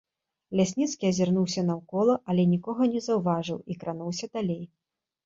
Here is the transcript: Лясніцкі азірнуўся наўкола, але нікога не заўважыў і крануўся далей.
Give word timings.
Лясніцкі 0.59 1.09
азірнуўся 1.11 1.61
наўкола, 1.67 2.15
але 2.33 2.43
нікога 2.53 2.87
не 2.95 3.03
заўважыў 3.09 3.59
і 3.75 3.79
крануўся 3.85 4.31
далей. 4.39 4.65